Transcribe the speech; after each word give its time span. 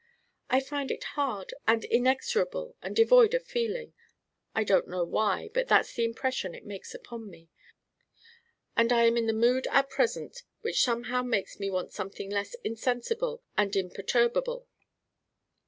"I 0.49 0.61
find 0.61 0.89
it 0.89 1.03
hard 1.13 1.53
and 1.67 1.85
inexorable 1.85 2.75
and 2.81 2.95
devoid 2.95 3.35
of 3.35 3.45
feeling. 3.45 3.93
I 4.55 4.63
don't 4.63 4.87
know 4.87 5.03
why, 5.03 5.51
but 5.53 5.67
that's 5.67 5.93
the 5.93 6.05
impression 6.05 6.55
it 6.55 6.65
makes 6.65 6.95
upon 6.95 7.29
me. 7.29 7.49
And 8.75 8.91
I 8.91 9.03
am 9.03 9.15
in 9.15 9.29
a 9.29 9.33
mood 9.33 9.67
at 9.69 9.91
present 9.91 10.41
which 10.61 10.81
somehow 10.83 11.21
makes 11.21 11.59
me 11.59 11.69
want 11.69 11.91
something 11.93 12.31
less 12.31 12.55
insensible 12.63 13.43
and 13.55 13.75
imperturbable." 13.75 14.67